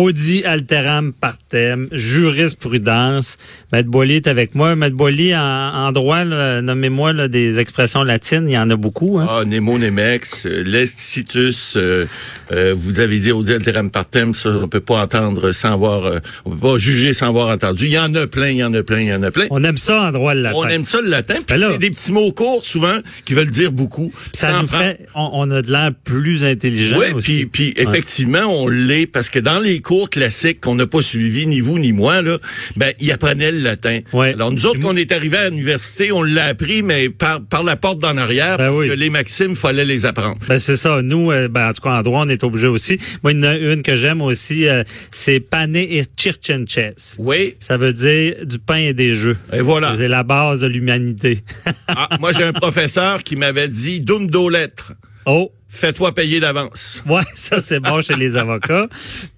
Audi 0.00 0.44
Alteram 0.46 1.12
Partem, 1.12 1.86
jurisprudence. 1.92 3.36
Maître 3.70 3.90
Boily 3.90 4.14
est 4.14 4.28
avec 4.28 4.54
moi. 4.54 4.74
Maître 4.74 4.96
Boily, 4.96 5.36
en, 5.36 5.40
en 5.40 5.92
droit, 5.92 6.24
nommez-moi 6.24 7.28
des 7.28 7.58
expressions 7.58 8.02
latines. 8.02 8.46
Il 8.48 8.52
y 8.52 8.58
en 8.58 8.70
a 8.70 8.76
beaucoup. 8.76 9.18
Hein? 9.18 9.26
Ah, 9.28 9.44
Nemo 9.44 9.78
Nemex, 9.78 10.46
euh, 10.46 10.62
Lestitus, 10.64 11.76
euh, 11.76 12.06
euh, 12.50 12.74
vous 12.74 13.00
avez 13.00 13.18
dit 13.18 13.30
Audi 13.30 13.52
Alteram 13.52 13.90
Partem, 13.90 14.32
ça, 14.32 14.48
on 14.48 14.68
peut 14.68 14.80
pas 14.80 15.02
entendre 15.02 15.52
sans 15.52 15.74
avoir, 15.74 16.06
euh, 16.06 16.18
on 16.46 16.50
peut 16.52 16.68
pas 16.68 16.78
juger 16.78 17.12
sans 17.12 17.28
avoir 17.28 17.48
entendu. 17.48 17.84
Il 17.84 17.92
y 17.92 17.98
en 17.98 18.14
a 18.14 18.26
plein, 18.26 18.48
il 18.48 18.56
y 18.56 18.64
en 18.64 18.72
a 18.72 18.82
plein, 18.82 19.00
il 19.00 19.08
y 19.08 19.14
en 19.14 19.22
a 19.22 19.30
plein. 19.30 19.48
On 19.50 19.62
aime 19.64 19.76
ça 19.76 20.00
en 20.00 20.12
droit 20.12 20.32
le 20.32 20.40
latin. 20.40 20.56
On 20.58 20.66
aime 20.66 20.86
ça 20.86 21.02
le 21.02 21.10
latin, 21.10 21.34
puis 21.46 21.60
Ben 21.60 21.72
c'est 21.72 21.78
des 21.78 21.90
petits 21.90 22.12
mots 22.12 22.32
courts 22.32 22.64
souvent 22.64 23.00
qui 23.26 23.34
veulent 23.34 23.50
dire 23.50 23.70
beaucoup. 23.70 24.10
Ça 24.32 24.62
nous 24.62 24.66
fait, 24.66 25.06
on, 25.14 25.28
on 25.34 25.50
a 25.50 25.60
de 25.60 25.70
l'air 25.70 25.90
plus 26.04 26.42
intelligent 26.44 26.96
Oui, 26.98 27.46
puis, 27.52 27.74
effectivement, 27.76 28.46
on 28.46 28.66
l'est 28.66 29.06
parce 29.06 29.28
que 29.28 29.38
dans 29.38 29.60
les 29.60 29.82
cours 29.90 30.08
classiques 30.08 30.60
qu'on 30.60 30.76
n'a 30.76 30.86
pas 30.86 31.02
suivis, 31.02 31.48
ni 31.48 31.58
vous 31.58 31.80
ni 31.80 31.92
moi, 31.92 32.22
là, 32.22 32.38
ben, 32.76 32.92
ils 33.00 33.10
apprenaient 33.10 33.50
le 33.50 33.58
latin. 33.58 33.98
Ouais. 34.12 34.34
Alors 34.34 34.52
nous 34.52 34.64
autres, 34.66 34.78
qu'on 34.78 34.94
est 34.94 35.10
arrivés 35.10 35.38
à 35.38 35.50
l'université, 35.50 36.12
on 36.12 36.22
l'a 36.22 36.44
appris, 36.44 36.84
mais 36.84 37.10
par, 37.10 37.40
par 37.40 37.64
la 37.64 37.74
porte 37.74 37.98
d'en 37.98 38.16
arrière, 38.16 38.56
Ben 38.56 38.66
parce 38.66 38.78
oui. 38.78 38.88
que 38.88 38.92
les 38.92 39.10
maximes, 39.10 39.56
fallait 39.56 39.84
les 39.84 40.06
apprendre. 40.06 40.38
Ben 40.46 40.58
c'est 40.58 40.76
ça. 40.76 41.02
Nous, 41.02 41.32
euh, 41.32 41.48
ben, 41.48 41.70
en 41.70 41.72
tout 41.72 41.82
cas 41.82 41.90
en 41.90 42.02
droit, 42.02 42.22
on 42.24 42.28
est 42.28 42.44
obligé 42.44 42.68
aussi. 42.68 42.98
Moi, 43.24 43.32
il 43.32 43.38
y 43.38 43.40
en 43.40 43.48
a 43.50 43.56
une 43.56 43.82
que 43.82 43.96
j'aime 43.96 44.22
aussi, 44.22 44.68
euh, 44.68 44.84
c'est 45.10 45.40
pane 45.40 45.74
et 45.74 46.04
circenches. 46.16 47.16
Oui. 47.18 47.56
Ça 47.58 47.76
veut 47.76 47.92
dire 47.92 48.46
du 48.46 48.60
pain 48.60 48.76
et 48.76 48.92
des 48.92 49.16
jeux. 49.16 49.38
Et 49.52 49.60
voilà. 49.60 49.96
C'est 49.98 50.06
la 50.06 50.22
base 50.22 50.60
de 50.60 50.68
l'humanité. 50.68 51.42
Ah, 51.88 52.10
moi, 52.20 52.30
j'ai 52.30 52.44
un 52.44 52.52
professeur 52.66 53.24
qui 53.24 53.34
m'avait 53.34 53.66
dit, 53.66 54.00
dum 54.00 54.30
do 54.30 54.50
lettres, 54.50 54.92
oh, 55.26 55.52
fais-toi 55.68 56.14
payer 56.14 56.40
d'avance. 56.40 57.02
ouais, 57.06 57.22
ça 57.34 57.60
c'est 57.60 57.80
bon 57.80 58.00
chez 58.02 58.16
les 58.16 58.36
avocats. 58.36 58.88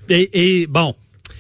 Et, 0.09 0.63
et 0.63 0.67
bon, 0.67 0.95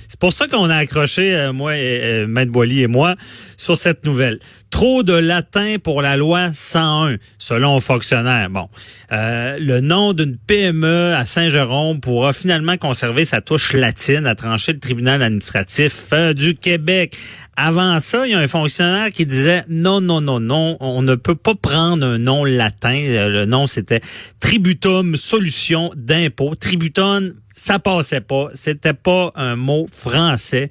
c'est 0.08 0.20
pour 0.20 0.32
ça 0.32 0.46
qu'on 0.46 0.68
a 0.68 0.76
accroché, 0.76 1.34
euh, 1.34 1.52
moi, 1.52 1.76
et, 1.76 2.00
euh, 2.02 2.26
Maître 2.26 2.52
Boily 2.52 2.82
et 2.82 2.86
moi, 2.86 3.16
sur 3.56 3.76
cette 3.76 4.04
nouvelle. 4.04 4.40
Trop 4.72 5.02
de 5.02 5.12
latin 5.12 5.76
pour 5.80 6.00
la 6.00 6.16
loi 6.16 6.48
101, 6.50 7.18
selon 7.38 7.76
un 7.76 7.80
fonctionnaire. 7.80 8.48
Bon, 8.48 8.70
euh, 9.12 9.58
le 9.60 9.80
nom 9.80 10.14
d'une 10.14 10.38
PME 10.38 11.12
à 11.14 11.26
Saint-Jérôme 11.26 12.00
pourra 12.00 12.32
finalement 12.32 12.78
conserver 12.78 13.26
sa 13.26 13.42
touche 13.42 13.74
latine 13.74 14.26
à 14.26 14.34
trancher 14.34 14.72
le 14.72 14.80
tribunal 14.80 15.22
administratif 15.22 16.06
euh, 16.14 16.32
du 16.32 16.54
Québec. 16.54 17.14
Avant 17.54 18.00
ça, 18.00 18.26
il 18.26 18.32
y 18.32 18.34
a 18.34 18.38
un 18.38 18.48
fonctionnaire 18.48 19.10
qui 19.10 19.26
disait 19.26 19.62
non, 19.68 20.00
non, 20.00 20.22
non, 20.22 20.40
non, 20.40 20.78
on 20.80 21.02
ne 21.02 21.16
peut 21.16 21.36
pas 21.36 21.54
prendre 21.54 22.06
un 22.06 22.16
nom 22.16 22.42
latin. 22.42 22.96
Euh, 22.96 23.28
Le 23.28 23.44
nom, 23.44 23.66
c'était 23.66 24.00
Tributum 24.40 25.16
Solution 25.16 25.90
d'impôt. 25.94 26.54
Tributum, 26.54 27.34
ça 27.54 27.78
passait 27.78 28.20
pas. 28.20 28.48
C'était 28.54 28.94
pas 28.94 29.32
un 29.34 29.56
mot 29.56 29.86
français 29.90 30.68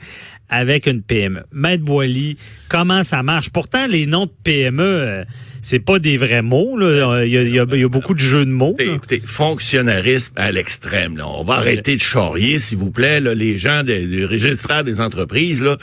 avec 0.50 0.86
une 0.86 1.02
PME. 1.02 1.44
Maître 1.52 1.84
Boily, 1.84 2.38
comment 2.70 3.04
ça 3.04 3.24
marche? 3.24 3.50
Pourtant, 3.50 3.88
les 3.88 4.06
noms 4.06 4.26
de 4.26 4.34
PME, 4.44 4.84
euh, 4.84 5.26
c'est 5.62 5.80
pas 5.80 6.00
des 6.00 6.18
vrais 6.18 6.42
mots. 6.42 6.78
là. 6.78 7.24
Il 7.26 7.32
y 7.32 7.38
a, 7.38 7.42
il 7.44 7.54
y 7.54 7.60
a- 7.60 7.66
il 7.72 7.80
y 7.80 7.84
a 7.84 7.88
beaucoup 7.90 8.14
de 8.14 8.20
jeux 8.20 8.46
de 8.46 8.52
mots. 8.52 8.76
Écoutez, 8.80 8.96
écoutez, 8.96 9.22
fonctionnarisme 9.24 10.34
à 10.36 10.52
l'extrême. 10.52 11.18
là. 11.18 11.28
On 11.28 11.44
va 11.44 11.56
arrêter 11.56 11.96
de 11.96 12.02
charrier, 12.02 12.58
s'il 12.60 12.78
vous 12.80 12.92
plaît, 12.92 13.20
là, 13.20 13.34
les 13.36 13.58
gens 13.58 13.84
des, 13.84 14.06
des 14.08 14.26
registraires 14.26 14.84
des 14.84 15.00
entreprises. 15.00 15.62
Là. 15.62 15.78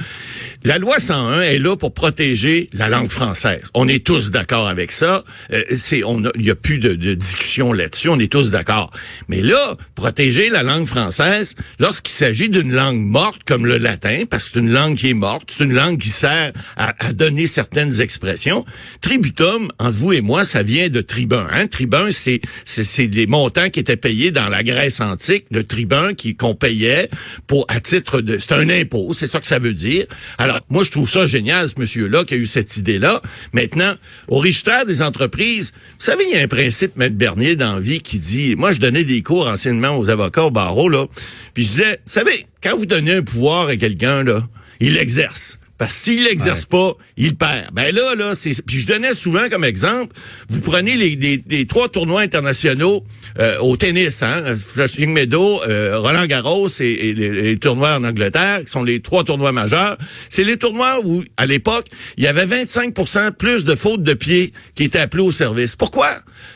La 0.64 0.78
loi 0.78 0.98
101 0.98 1.42
est 1.42 1.58
là 1.58 1.76
pour 1.76 1.94
protéger 1.94 2.68
la 2.72 2.88
langue 2.88 3.08
française. 3.10 3.62
On 3.74 3.86
est 3.88 4.04
tous 4.04 4.30
d'accord 4.30 4.66
avec 4.68 4.90
ça. 4.90 5.24
Euh, 5.52 5.62
c'est, 5.76 6.02
on 6.04 6.24
a- 6.24 6.30
il 6.34 6.42
n'y 6.42 6.50
a 6.50 6.54
plus 6.56 6.78
de, 6.78 6.94
de 6.94 7.14
discussion 7.14 7.72
là-dessus. 7.72 8.08
On 8.08 8.18
est 8.18 8.30
tous 8.32 8.50
d'accord. 8.50 8.90
Mais 9.28 9.40
là, 9.40 9.76
protéger 9.94 10.50
la 10.50 10.62
langue 10.62 10.86
française, 10.86 11.54
lorsqu'il 11.78 12.12
s'agit 12.12 12.48
d'une 12.48 12.72
langue 12.72 12.98
morte 12.98 13.42
comme 13.46 13.66
le 13.66 13.78
latin, 13.78 14.24
parce 14.28 14.48
que 14.48 14.54
c'est 14.54 14.60
une 14.60 14.70
langue 14.72 14.96
qui 14.96 15.10
est 15.10 15.14
morte, 15.14 15.52
c'est 15.56 15.64
une 15.64 15.74
langue 15.74 15.98
qui 15.98 16.08
sert 16.08 16.52
à, 16.76 16.94
à 17.06 17.12
donner 17.12 17.46
certaines 17.46 18.00
expressions. 18.00 18.64
Tributum, 19.00 19.67
entre 19.78 19.96
vous 19.96 20.12
et 20.12 20.20
moi, 20.20 20.44
ça 20.44 20.62
vient 20.62 20.88
de 20.88 21.00
tribun. 21.00 21.46
Hein? 21.52 21.66
Tribun, 21.66 22.10
c'est 22.10 22.40
c'est 22.64 23.08
des 23.08 23.26
montants 23.26 23.70
qui 23.70 23.80
étaient 23.80 23.96
payés 23.96 24.30
dans 24.30 24.48
la 24.48 24.62
Grèce 24.62 25.00
antique, 25.00 25.46
le 25.50 25.64
tribun 25.64 26.14
qui 26.14 26.34
qu'on 26.34 26.54
payait 26.54 27.08
pour 27.46 27.64
à 27.68 27.80
titre 27.80 28.20
de 28.20 28.38
c'est 28.38 28.52
un 28.52 28.68
impôt, 28.68 29.12
c'est 29.12 29.26
ça 29.26 29.40
que 29.40 29.46
ça 29.46 29.58
veut 29.58 29.74
dire. 29.74 30.06
Alors 30.38 30.60
moi 30.68 30.84
je 30.84 30.90
trouve 30.90 31.08
ça 31.08 31.26
génial 31.26 31.68
ce 31.68 31.78
monsieur-là 31.78 32.24
qui 32.24 32.34
a 32.34 32.36
eu 32.36 32.46
cette 32.46 32.76
idée-là. 32.76 33.22
Maintenant, 33.52 33.94
au 34.28 34.38
registraire 34.38 34.86
des 34.86 35.02
entreprises, 35.02 35.72
vous 35.98 36.04
savez 36.04 36.24
il 36.30 36.36
y 36.36 36.40
a 36.40 36.42
un 36.42 36.48
principe 36.48 36.96
maître 36.96 37.16
Bernier 37.16 37.56
dans 37.56 37.78
vie 37.78 38.00
qui 38.00 38.18
dit 38.18 38.54
moi 38.56 38.72
je 38.72 38.78
donnais 38.78 39.04
des 39.04 39.22
cours 39.22 39.48
anciennement 39.48 39.98
aux 39.98 40.10
avocats 40.10 40.44
au 40.44 40.50
barreau 40.50 40.88
là, 40.88 41.06
puis 41.54 41.64
je 41.64 41.70
disais, 41.70 41.92
vous 41.92 42.12
savez, 42.12 42.46
quand 42.62 42.76
vous 42.76 42.86
donnez 42.86 43.14
un 43.14 43.22
pouvoir 43.22 43.68
à 43.68 43.76
quelqu'un 43.76 44.22
là, 44.22 44.46
il 44.80 44.94
l'exerce. 44.94 45.58
Parce 45.78 45.94
que 45.94 46.00
s'il 46.00 46.24
l'exerce 46.24 46.64
pas, 46.64 46.94
il 47.16 47.36
perd. 47.36 47.70
Ben 47.72 47.94
là, 47.94 48.14
là, 48.16 48.34
c'est. 48.34 48.50
Puis 48.66 48.80
je 48.80 48.86
donnais 48.88 49.14
souvent 49.14 49.48
comme 49.48 49.62
exemple, 49.64 50.12
vous 50.50 50.60
prenez 50.60 50.96
les, 50.96 51.14
les- 51.14 51.42
les 51.48 51.66
trois 51.66 51.88
tournois 51.88 52.20
internationaux 52.22 53.04
euh, 53.38 53.58
au 53.60 53.76
tennis, 53.76 54.22
hein, 54.22 54.42
Flushing 54.56 55.12
Meadow, 55.12 55.60
euh, 55.68 55.98
Roland 56.00 56.26
Garros 56.26 56.68
et, 56.80 56.84
et 57.10 57.14
les, 57.14 57.30
les 57.30 57.58
tournois 57.58 57.94
en 57.94 58.02
Angleterre, 58.04 58.64
qui 58.64 58.70
sont 58.72 58.82
les 58.82 59.00
trois 59.00 59.22
tournois 59.22 59.52
majeurs. 59.52 59.96
C'est 60.28 60.42
les 60.44 60.56
tournois 60.56 60.98
où, 61.04 61.22
à 61.36 61.46
l'époque, 61.46 61.86
il 62.16 62.24
y 62.24 62.26
avait 62.26 62.44
25% 62.46 63.32
plus 63.32 63.64
de 63.64 63.74
fautes 63.76 64.02
de 64.02 64.14
pied 64.14 64.52
qui 64.74 64.84
étaient 64.84 64.98
appelées 64.98 65.22
au 65.22 65.30
service. 65.30 65.76
Pourquoi? 65.76 66.08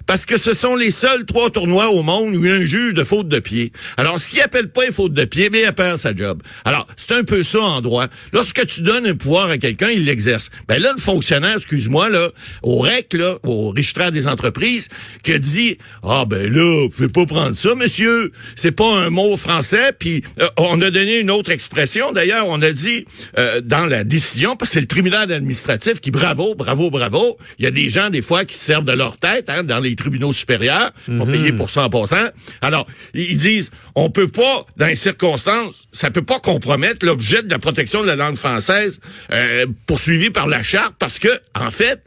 Parce 0.07 0.25
que 0.25 0.37
ce 0.37 0.55
sont 0.55 0.77
les 0.77 0.91
seuls 0.91 1.25
trois 1.27 1.51
tournois 1.51 1.91
au 1.91 2.03
monde 2.03 2.35
où 2.35 2.45
il 2.45 2.49
y 2.49 2.53
a 2.53 2.57
un 2.57 2.67
juge 2.67 2.95
de 2.95 3.05
faute 3.05 3.29
de 3.29 3.39
pied. 3.39 3.73
Alors, 3.97 4.19
s'il 4.19 4.41
appelle 4.41 4.71
pas 4.71 4.85
les 4.85 4.93
fautes 4.93 5.15
de 5.15 5.25
pied, 5.25 5.49
mais 5.51 5.63
il 5.67 5.73
perd 5.73 5.99
sa 5.99 6.15
job. 6.15 6.43
Alors, 6.65 6.87
c'est 6.97 7.15
un 7.15 7.25
peu 7.25 7.43
ça 7.43 7.61
en 7.61 7.81
droit. 7.81 8.07
Lorsque 8.33 8.67
tu 8.67 8.83
donnes 8.83 9.07
un 9.07 9.15
pouvoir 9.15 9.51
à 9.51 9.59
quelqu'un, 9.59 9.91
il 9.91 10.05
l'exerce. 10.05 10.51
Ben 10.69 10.81
là, 10.81 10.93
le 10.95 11.01
fonctionnaire, 11.01 11.57
excuse-moi, 11.57 12.09
là, 12.09 12.31
au 12.63 12.79
REC, 12.79 13.15
là, 13.15 13.39
au 13.43 13.71
registraire 13.71 14.13
des 14.13 14.27
entreprises, 14.27 14.89
qui 15.23 15.33
a 15.33 15.39
dit, 15.39 15.79
ah 16.03 16.25
ben 16.27 16.53
là, 16.53 16.87
vous 16.87 16.91
pouvez 16.91 17.09
pas 17.09 17.27
prendre 17.27 17.57
ça, 17.57 17.75
monsieur. 17.75 18.33
C'est 18.57 18.73
pas 18.73 18.89
un 18.89 19.11
mot 19.11 19.37
français. 19.37 19.93
Puis, 19.99 20.23
euh, 20.41 20.49
on 20.57 20.81
a 20.83 20.91
donné 20.91 21.19
une 21.19 21.31
autre 21.31 21.51
expression. 21.51 22.13
D'ailleurs, 22.13 22.47
on 22.49 22.61
a 22.63 22.73
dit, 22.73 23.07
euh, 23.39 23.61
dans 23.61 23.87
la 23.87 24.05
décision, 24.05 24.57
parce 24.57 24.71
que 24.71 24.75
c'est 24.75 24.81
le 24.81 24.87
tribunal 24.87 25.31
administratif 25.33 26.01
qui, 26.01 26.11
bravo, 26.11 26.55
bravo, 26.55 26.91
bravo. 26.91 27.39
Il 27.59 27.65
y 27.65 27.69
a 27.69 27.71
des 27.71 27.89
gens, 27.89 28.11
des 28.11 28.23
fois, 28.23 28.45
qui 28.45 28.55
se 28.55 28.65
servent 28.65 28.85
de 28.85 28.93
leur 28.93 29.19
tête, 29.19 29.49
hein, 29.49 29.63
dans 29.73 29.81
les 29.81 29.97
tribunaux 29.97 30.33
supérieurs. 30.33 30.91
Ils 31.09 31.19
sont 31.19 31.27
payés 31.27 31.53
pour 31.53 31.71
ça 31.71 31.85
en 31.85 31.91
passant. 31.91 32.29
Alors, 32.61 32.87
ils 33.15 33.37
disent, 33.37 33.71
on 33.95 34.11
peut 34.11 34.29
pas, 34.29 34.67
dans 34.77 34.87
les 34.87 34.95
circonstances, 34.95 35.89
ça 35.93 36.11
peut 36.11 36.23
pas 36.23 36.41
compromettre 36.41 37.07
l'objet 37.07 37.43
de 37.43 37.51
la 37.51 37.59
protection 37.59 38.03
de 38.03 38.07
la 38.07 38.17
langue 38.17 38.37
française 38.37 39.01
euh, 39.33 39.67
poursuivi 39.87 40.31
par 40.31 40.47
la 40.47 40.63
charte 40.63 40.95
parce 40.99 41.19
que, 41.19 41.29
en 41.55 41.71
fait, 41.71 42.05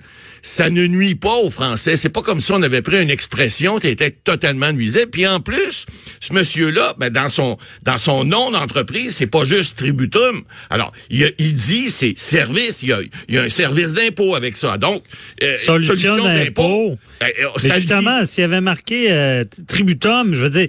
ça 0.48 0.70
ne 0.70 0.86
nuit 0.86 1.16
pas 1.16 1.34
aux 1.38 1.50
Français. 1.50 1.98
C'est 1.98 2.10
pas 2.10 2.22
comme 2.22 2.40
si 2.40 2.52
on 2.52 2.62
avait 2.62 2.84
pris 2.84 3.02
une 3.02 3.10
expression 3.10 3.80
qui 3.80 3.88
était 3.88 4.12
totalement 4.12 4.72
nuisible. 4.72 5.10
Puis 5.10 5.26
en 5.26 5.40
plus, 5.40 5.88
ce 6.22 6.34
monsieur-là, 6.34 6.94
ben, 7.00 7.10
dans 7.10 7.30
son 7.30 7.58
dans 7.82 7.98
son 7.98 8.24
nom 8.26 8.52
d'entreprise, 8.52 9.16
c'est 9.16 9.26
pas 9.26 9.44
juste 9.44 9.76
tributum. 9.76 10.44
Alors, 10.70 10.92
il, 11.10 11.24
a- 11.24 11.32
il 11.40 11.56
dit 11.56 11.90
c'est 11.90 12.14
service. 12.16 12.84
Il 12.84 12.90
y 12.90 12.94
a, 12.94 13.00
il 13.28 13.34
y 13.34 13.38
a 13.40 13.42
un 13.42 13.50
service 13.50 13.94
d'impôt 13.94 14.36
avec 14.36 14.56
ça. 14.56 14.78
Donc, 14.78 15.04
euh, 15.42 15.58
Solution 15.58 16.24
d'impôt. 16.24 16.96
Ben, 17.20 17.32
euh, 17.42 17.48
Mais 17.64 17.80
justement, 17.80 18.24
s'il 18.26 18.42
y 18.44 18.46
avait 18.46 18.62
marqué 18.62 19.12
euh, 19.12 19.46
tributum, 19.68 20.36
je 20.36 20.42
veux 20.42 20.50
dire, 20.52 20.68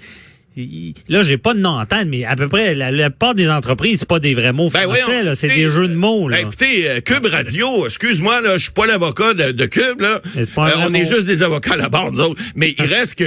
là, 1.09 1.23
j'ai 1.23 1.39
pas 1.39 1.55
de 1.55 1.59
nom 1.61 1.71
en 1.79 1.85
tête, 1.87 2.07
mais 2.09 2.25
à 2.25 2.35
peu 2.37 2.49
près, 2.49 2.75
la, 2.75 2.91
la 2.91 3.11
part 3.11 3.35
des 3.35 3.51
entreprises, 3.51 4.01
c'est 4.01 4.09
pas 4.09 4.19
des 4.21 4.35
vrais 4.35 4.53
mots 4.53 4.71
Ben 4.71 4.83
français, 4.83 5.35
c'est 5.37 5.49
des 5.49 5.71
jeux 5.71 5.89
de 5.89 5.95
mots, 5.95 6.29
là. 6.29 6.37
Ben, 6.39 6.47
écoutez, 6.47 6.89
euh, 6.89 7.01
Cube 7.01 7.27
Radio, 7.27 7.87
excuse-moi, 7.87 8.41
là, 8.41 8.55
je 8.59 8.65
suis 8.65 8.73
pas 8.73 8.87
l'avocat 8.87 9.35
de, 9.35 9.53
de 9.53 9.67
Cube, 9.67 10.01
là. 10.01 10.21
Pas 10.55 10.71
Euh, 10.71 10.87
on 10.89 10.95
est 10.95 11.05
juste 11.05 11.25
des 11.27 11.43
avocats 11.43 11.75
à 11.75 11.77
la 11.77 11.89
barre, 11.89 12.11
nous 12.13 12.21
autres. 12.21 12.41
Mais 12.55 12.75
il 12.79 12.85
reste 12.87 13.17
que, 13.17 13.25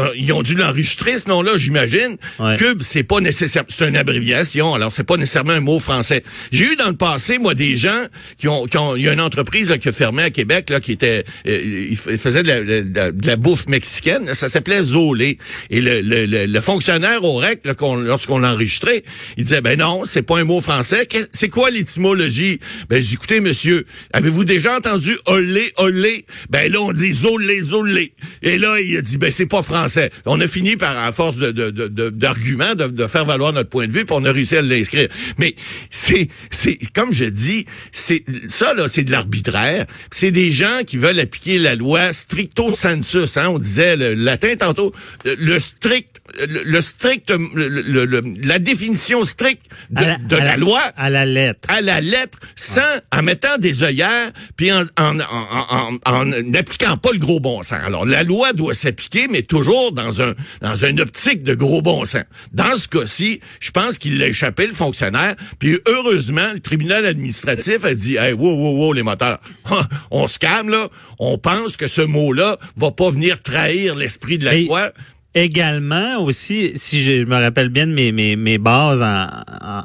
euh, 0.00 0.08
ils 0.16 0.32
ont 0.32 0.42
dû 0.42 0.54
l'enregistrer, 0.54 1.16
ce 1.18 1.28
nom-là, 1.28 1.52
j'imagine. 1.56 2.16
Ouais. 2.38 2.56
Cube, 2.56 2.78
c'est 2.82 3.04
pas 3.04 3.20
nécessaire, 3.20 3.64
c'est 3.68 3.86
une 3.88 3.96
abréviation, 3.96 4.74
alors 4.74 4.92
c'est 4.92 5.04
pas 5.04 5.16
nécessairement 5.16 5.52
un 5.52 5.60
mot 5.60 5.78
français. 5.78 6.22
J'ai 6.50 6.64
eu 6.72 6.76
dans 6.76 6.88
le 6.88 6.96
passé, 6.96 7.38
moi, 7.38 7.54
des 7.54 7.76
gens 7.76 8.06
qui 8.38 8.48
ont, 8.48 8.66
qui 8.66 8.76
ont, 8.78 8.96
il 8.96 9.02
y 9.04 9.08
a 9.08 9.12
une 9.12 9.20
entreprise 9.20 9.70
là, 9.70 9.78
qui 9.78 9.88
a 9.88 9.92
fermé 9.92 10.22
à 10.24 10.30
Québec, 10.30 10.68
là, 10.70 10.80
qui 10.80 10.92
était, 10.92 11.24
il 11.46 11.96
faisait 11.96 12.42
de 12.42 12.48
la, 12.48 12.60
de 12.62 12.84
la- 12.94 13.12
de 13.12 13.26
la 13.26 13.36
bouffe 13.36 13.66
mexicaine, 13.68 14.34
ça 14.34 14.48
s'appelait 14.48 14.82
Zolé. 14.82 15.38
Et 15.70 15.80
le, 15.80 16.00
le, 16.00 16.26
le, 16.26 16.46
le 16.46 16.60
fonctionnaire 16.72 17.22
au 17.22 17.36
REC, 17.36 17.60
lorsqu'on 17.64 18.38
l'a 18.38 18.52
enregistré, 18.54 19.04
il 19.36 19.44
disait, 19.44 19.60
ben 19.60 19.78
non, 19.78 20.04
c'est 20.06 20.22
pas 20.22 20.38
un 20.38 20.44
mot 20.44 20.62
français. 20.62 21.06
C'est 21.34 21.50
quoi 21.50 21.70
l'étymologie? 21.70 22.60
Ben, 22.88 22.96
j'ai 23.02 23.08
dit, 23.08 23.14
écoutez, 23.14 23.40
monsieur, 23.40 23.84
avez-vous 24.14 24.44
déjà 24.44 24.74
entendu 24.78 25.18
olé, 25.26 25.70
olé? 25.76 26.24
Ben 26.48 26.72
là, 26.72 26.80
on 26.80 26.92
dit 26.92 27.12
zolé, 27.12 27.60
zolé. 27.60 28.14
Et 28.40 28.56
là, 28.56 28.80
il 28.80 28.96
a 28.96 29.02
dit, 29.02 29.18
ben 29.18 29.30
c'est 29.30 29.44
pas 29.46 29.60
français. 29.62 30.08
On 30.24 30.40
a 30.40 30.48
fini 30.48 30.76
par, 30.78 30.96
à 30.96 31.12
force 31.12 31.36
de, 31.36 31.50
de, 31.50 31.68
de- 31.70 31.88
de- 31.88 32.08
d'arguments, 32.08 32.74
de, 32.74 33.06
faire 33.06 33.26
valoir 33.26 33.52
notre 33.52 33.68
point 33.68 33.86
de 33.86 33.92
vue, 33.92 34.06
puis 34.06 34.16
on 34.18 34.24
a 34.24 34.32
réussi 34.32 34.56
à 34.56 34.62
l'inscrire. 34.62 35.08
Mais 35.36 35.54
c'est, 35.90 36.28
c'est, 36.50 36.78
comme 36.94 37.12
je 37.12 37.26
dis, 37.26 37.66
c'est, 37.90 38.24
ça, 38.48 38.72
là, 38.72 38.88
c'est 38.88 39.04
de 39.04 39.10
l'arbitraire. 39.10 39.84
C'est 40.10 40.30
des 40.30 40.52
gens 40.52 40.80
qui 40.86 40.96
veulent 40.96 41.20
appliquer 41.20 41.58
la 41.58 41.74
loi 41.74 42.14
stricto 42.14 42.72
sensus, 42.72 43.36
hein. 43.36 43.48
On 43.50 43.58
disait 43.58 43.96
le 43.96 44.14
latin 44.14 44.54
tantôt. 44.56 44.94
Le 45.24 45.58
strict, 45.58 46.21
le, 46.48 46.62
le 46.64 46.80
strict, 46.80 47.30
le- 47.30 47.68
le- 47.68 48.04
le- 48.04 48.22
la 48.42 48.58
définition 48.58 49.24
stricte 49.24 49.66
de, 49.90 50.00
la- 50.00 50.18
de 50.18 50.36
la, 50.36 50.56
loi 50.56 50.80
À 50.96 51.10
la 51.10 51.24
lettre. 51.24 51.68
à 51.70 51.80
la 51.80 52.00
lettre, 52.00 52.38
sans 52.56 52.80
en 53.12 53.22
mettant 53.22 53.58
des 53.58 53.82
œillères, 53.82 54.30
puis 54.56 54.72
en, 54.72 54.82
en, 54.98 55.18
en, 55.20 55.24
en, 55.70 55.98
en 56.04 56.24
n'appliquant 56.24 56.96
pas 56.96 57.10
le 57.12 57.18
gros 57.18 57.40
bon 57.40 57.62
sens. 57.62 57.78
Alors, 57.84 58.04
la 58.06 58.22
loi 58.22 58.52
doit 58.52 58.74
s'appliquer, 58.74 59.28
mais 59.28 59.42
toujours 59.42 59.92
dans 59.92 60.22
un 60.22 60.34
dans 60.60 60.76
une 60.76 61.00
optique 61.00 61.42
de 61.42 61.54
gros 61.54 61.82
bon 61.82 62.04
sens. 62.04 62.24
Dans 62.52 62.74
ce 62.76 62.88
cas-ci, 62.88 63.40
je 63.60 63.70
pense 63.70 63.98
qu'il 63.98 64.18
l'a 64.18 64.28
échappé, 64.28 64.66
le 64.66 64.74
fonctionnaire, 64.74 65.34
puis 65.58 65.78
heureusement, 65.86 66.46
le 66.54 66.60
tribunal 66.60 67.04
administratif 67.06 67.84
a 67.84 67.94
dit, 67.94 68.16
hey, 68.16 68.32
wow, 68.32 68.54
wow, 68.54 68.76
wow, 68.78 68.92
les 68.92 69.02
moteurs, 69.02 69.40
on 70.10 70.26
se 70.26 70.38
calme, 70.38 70.70
là, 70.70 70.88
on 71.18 71.38
pense 71.38 71.76
que 71.76 71.88
ce 71.88 72.02
mot-là 72.02 72.56
va 72.76 72.90
pas 72.90 73.10
venir 73.10 73.40
trahir 73.42 73.94
l'esprit 73.94 74.38
de 74.38 74.44
la 74.44 74.54
Et- 74.54 74.64
loi. 74.64 74.90
Également 75.34 76.18
aussi, 76.18 76.72
si 76.76 77.00
je 77.00 77.24
me 77.24 77.40
rappelle 77.40 77.68
bien 77.68 77.86
de 77.86 77.92
mes, 77.92 78.12
mes, 78.12 78.36
mes 78.36 78.58
bases 78.58 79.02
en, 79.02 79.28
en, 79.62 79.84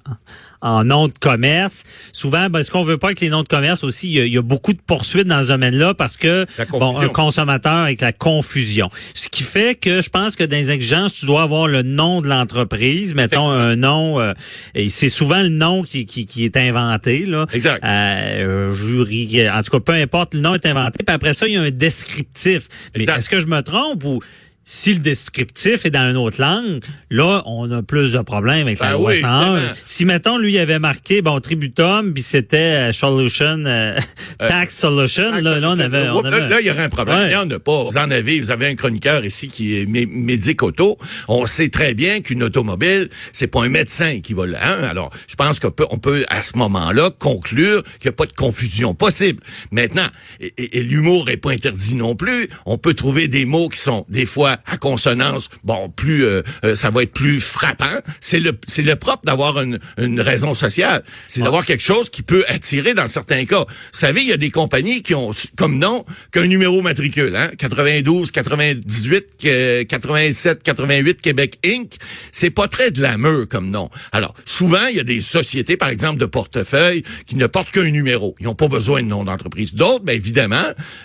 en 0.62 0.84
noms 0.84 1.08
de 1.08 1.14
commerce, 1.20 1.84
souvent, 2.14 2.50
parce 2.50 2.70
qu'on 2.70 2.84
veut 2.84 2.98
pas 2.98 3.14
que 3.14 3.22
les 3.22 3.30
noms 3.30 3.44
de 3.44 3.48
commerce 3.48 3.84
aussi, 3.84 4.12
il 4.12 4.28
y 4.28 4.32
y 4.32 4.38
a 4.38 4.42
beaucoup 4.42 4.74
de 4.74 4.80
poursuites 4.86 5.28
dans 5.28 5.42
ce 5.42 5.48
domaine-là 5.48 5.94
parce 5.94 6.18
que 6.18 6.46
bon, 6.70 7.00
un 7.00 7.10
consommateur 7.10 7.74
avec 7.74 8.02
la 8.02 8.12
confusion. 8.12 8.90
Ce 9.14 9.30
qui 9.30 9.44
fait 9.44 9.76
que 9.76 10.02
je 10.02 10.10
pense 10.10 10.36
que 10.36 10.44
dans 10.44 10.56
les 10.56 10.72
exigences, 10.72 11.14
tu 11.14 11.26
dois 11.26 11.44
avoir 11.44 11.68
le 11.68 11.82
nom 11.82 12.22
de 12.22 12.28
l'entreprise, 12.28 13.16
mettons 13.16 13.50
un 13.50 13.76
nom, 13.76 14.20
euh, 14.20 14.34
et 14.76 14.90
c'est 14.90 15.10
souvent 15.10 15.42
le 15.42 15.50
nom 15.50 15.84
qui, 15.84 16.06
qui, 16.06 16.26
qui 16.26 16.46
est 16.46 16.58
inventé 16.58 17.26
là. 17.26 17.46
Exact. 17.54 17.84
Euh, 17.84 18.74
jury, 18.74 19.50
en 19.50 19.62
tout 19.62 19.72
cas, 19.72 19.80
peu 19.80 19.94
importe, 19.94 20.34
le 20.34 20.42
nom 20.42 20.54
est 20.54 20.66
inventé. 20.66 21.04
Puis 21.04 21.16
après 21.16 21.34
ça, 21.34 21.48
il 21.48 21.54
y 21.54 21.58
a 21.58 21.62
un 21.62 21.72
descriptif. 21.72 22.68
Mais 22.96 23.06
est-ce 23.06 23.30
que 23.30 23.40
je 23.40 23.48
me 23.48 23.62
trompe 23.62 24.04
ou 24.04 24.20
si 24.70 24.94
le 24.94 25.00
descriptif 25.00 25.86
est 25.86 25.90
dans 25.92 26.10
une 26.10 26.18
autre 26.18 26.42
langue, 26.42 26.82
là, 27.10 27.42
on 27.46 27.72
a 27.72 27.82
plus 27.84 28.12
de 28.12 28.20
problèmes 28.20 28.68
avec 28.68 28.80
la 28.80 28.88
Ben 28.88 28.94
loi 28.98 29.12
oui, 29.14 29.22
101. 29.22 29.54
évidemment. 29.56 29.74
Si, 29.86 30.04
mettons, 30.04 30.38
lui, 30.38 30.54
il 30.56 30.60
avait 30.60 30.78
marqué, 30.78 31.22
bon, 31.22 31.40
Tributum, 31.40 32.14
puis 32.14 32.22
c'était 32.22 32.58
euh, 32.90 32.92
Solution, 32.92 33.64
euh, 33.66 33.98
Tax 34.40 34.76
Solution, 34.78 35.32
là, 35.40 35.60
là, 35.62 35.70
on 35.72 35.80
avait... 35.80 36.10
On 36.10 36.20
avait 36.26 36.50
là, 36.50 36.60
il 36.60 36.68
y 36.68 36.70
aurait 36.70 36.84
un 36.84 36.90
problème. 36.90 37.18
Ouais. 37.18 37.28
Il 37.30 37.32
y 37.32 37.36
en 37.38 37.50
a 37.50 37.60
pas. 37.60 37.84
Vous 37.86 37.98
en 37.98 38.12
avez, 38.12 38.42
vous 38.42 38.52
avez 38.52 38.68
un 38.68 38.76
chroniqueur 38.76 39.24
ici 39.24 39.48
qui 39.48 39.78
est 39.78 39.86
mé- 39.86 40.06
médic 40.12 40.62
auto. 40.64 40.98
On 41.30 41.46
sait 41.46 41.70
très 41.70 41.94
bien 41.94 42.20
qu'une 42.20 42.44
automobile, 42.44 43.10
c'est 43.32 43.48
pas 43.48 43.64
un 43.64 43.70
médecin 43.70 44.20
qui 44.20 44.34
va 44.34 44.48
là. 44.48 44.60
hein. 44.62 44.84
Alors, 44.84 45.12
je 45.30 45.36
pense 45.36 45.62
qu'on 45.62 45.72
peut, 45.72 45.86
on 45.92 45.98
peut, 45.98 46.26
à 46.28 46.42
ce 46.42 46.58
moment-là, 46.58 47.10
conclure 47.20 47.84
qu'il 47.84 48.06
n'y 48.06 48.10
a 48.10 48.12
pas 48.12 48.26
de 48.26 48.34
confusion 48.34 48.94
possible. 48.94 49.40
Maintenant, 49.72 50.08
et, 50.42 50.54
et- 50.58 50.80
et 50.80 50.84
l'humour 50.84 51.30
est 51.30 51.38
pas 51.38 51.52
interdit 51.52 51.96
non 51.96 52.16
plus. 52.16 52.50
On 52.66 52.78
peut 52.78 52.94
trouver 52.96 53.30
des 53.30 53.46
mots 53.46 53.70
qui 53.70 53.80
sont, 53.80 54.06
des 54.10 54.26
fois, 54.26 54.57
à 54.66 54.78
consonance, 54.78 55.50
bon, 55.64 55.90
plus, 55.90 56.26
euh, 56.26 56.42
euh, 56.64 56.76
ça 56.76 56.90
va 56.90 57.04
être 57.04 57.14
plus 57.14 57.40
frappant. 57.40 58.00
C'est 58.22 58.40
le, 58.40 58.54
c'est 58.68 58.82
le 58.82 58.96
propre 58.96 59.24
d'avoir 59.26 59.62
une, 59.62 59.80
une 59.98 60.22
raison 60.22 60.54
sociale. 60.54 61.04
C'est 61.28 61.42
d'avoir 61.42 61.66
quelque 61.66 61.84
chose 61.84 62.10
qui 62.10 62.24
peut 62.24 62.44
attirer 62.48 62.94
dans 62.94 63.08
certains 63.08 63.46
cas. 63.46 63.60
Vous 63.60 64.00
savez, 64.00 64.22
il 64.22 64.28
y 64.28 64.34
a 64.34 64.38
des 64.38 64.52
compagnies 64.52 65.02
qui 65.02 65.14
ont 65.16 65.32
comme 65.58 65.78
nom 65.78 66.06
qu'un 66.32 66.48
numéro 66.48 66.82
matricule, 66.82 67.36
hein? 67.36 67.50
92, 67.58 68.32
98, 68.32 69.26
euh, 69.46 69.84
87, 69.86 70.64
88, 70.64 71.22
Québec 71.22 71.60
Inc. 71.66 71.94
C'est 72.32 72.50
pas 72.50 72.68
très 72.68 72.92
de 72.92 73.02
la 73.02 73.18
meure 73.18 73.48
comme 73.48 73.70
nom. 73.70 73.90
Alors, 74.12 74.34
souvent, 74.46 74.86
il 74.90 74.98
y 74.98 75.00
a 75.00 75.04
des 75.04 75.22
sociétés, 75.22 75.78
par 75.78 75.90
exemple, 75.90 76.20
de 76.20 76.26
portefeuille, 76.26 77.04
qui 77.26 77.36
ne 77.36 77.48
portent 77.48 77.72
qu'un 77.72 77.90
numéro. 77.90 78.36
Ils 78.40 78.46
n'ont 78.46 78.56
pas 78.56 78.68
besoin 78.68 79.02
de 79.02 79.08
nom 79.08 79.24
d'entreprise. 79.24 79.74
D'autres, 79.74 80.04
bien 80.04 80.16
évidemment, 80.16 80.56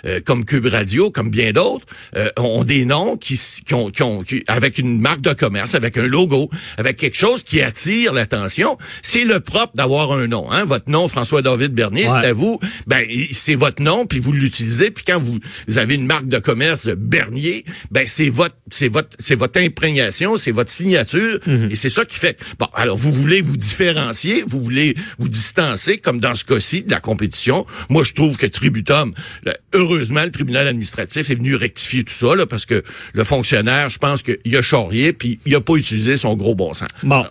euh, 0.05 0.19
comme 0.25 0.45
Cube 0.45 0.65
Radio, 0.65 1.11
comme 1.11 1.29
bien 1.29 1.51
d'autres, 1.51 1.85
euh, 2.15 2.29
ont 2.37 2.63
des 2.63 2.85
noms 2.85 3.17
qui, 3.17 3.37
qui 3.65 3.73
ont, 3.73 3.89
qui 3.89 4.03
ont 4.03 4.23
qui- 4.23 4.43
avec 4.47 4.77
une 4.77 4.99
marque 4.99 5.21
de 5.21 5.33
commerce, 5.33 5.75
avec 5.75 5.97
un 5.97 6.07
logo, 6.07 6.49
avec 6.77 6.97
quelque 6.97 7.17
chose 7.17 7.43
qui 7.43 7.61
attire 7.61 8.13
l'attention. 8.13 8.77
C'est 9.01 9.23
le 9.23 9.39
propre 9.39 9.73
d'avoir 9.75 10.11
un 10.11 10.27
nom. 10.27 10.51
Hein? 10.51 10.65
Votre 10.65 10.89
nom, 10.89 11.07
François-David 11.07 11.73
Bernier, 11.73 12.05
Ouais. 12.07 12.21
c'est 12.21 12.27
à 12.29 12.33
vous. 12.33 12.59
Ben, 12.87 13.05
c'est 13.31 13.55
votre 13.55 13.81
nom, 13.81 14.05
puis 14.05 14.19
vous 14.19 14.31
l'utilisez. 14.31 14.91
Puis 14.91 15.03
quand 15.05 15.19
vous, 15.19 15.39
vous 15.67 15.77
avez 15.77 15.95
une 15.95 16.05
marque 16.05 16.27
de 16.27 16.39
commerce 16.39 16.87
Bernier, 16.87 17.65
ben 17.91 18.05
c'est 18.07 18.29
votre, 18.29 18.55
c'est 18.71 18.87
votre, 18.87 19.09
c'est 19.19 19.35
votre 19.35 19.59
imprégnation, 19.59 20.37
c'est 20.37 20.51
votre 20.51 20.71
signature, 20.71 21.39
et 21.69 21.75
c'est 21.75 21.89
ça 21.89 22.05
qui 22.05 22.17
fait. 22.17 22.39
Bon, 22.59 22.67
alors 22.73 22.97
vous 22.97 23.11
voulez 23.13 23.41
vous 23.41 23.57
différencier, 23.57 24.43
vous 24.47 24.63
voulez 24.63 24.95
vous 25.19 25.29
distancer, 25.29 25.97
comme 25.97 26.19
dans 26.19 26.35
ce 26.35 26.43
cas-ci 26.45 26.83
de 26.83 26.91
la 26.91 26.99
compétition. 26.99 27.65
Moi, 27.89 28.03
je 28.03 28.13
trouve 28.13 28.37
que 28.37 28.45
Tributum, 28.45 29.13
là, 29.43 29.55
heureusement, 29.73 30.23
le 30.23 30.31
tribunal 30.31 30.67
administratif 30.67 31.29
est 31.29 31.35
venu 31.35 31.55
rectifier 31.55 32.03
tout 32.03 32.13
ça, 32.13 32.35
là, 32.35 32.45
parce 32.45 32.65
que 32.65 32.83
le 33.13 33.23
fonctionnaire, 33.35 33.89
je 33.89 33.97
pense 33.97 34.21
qu'il 34.23 34.55
a 34.55 34.61
charrié, 34.61 35.11
puis 35.13 35.39
il 35.45 35.55
a 35.55 35.61
pas 35.61 35.73
utilisé 35.75 36.17
son 36.17 36.35
gros 36.35 36.53
bon 36.55 36.73
sens. 36.73 36.87
Bon, 37.01 37.25